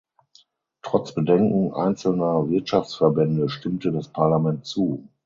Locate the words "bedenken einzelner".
1.13-2.49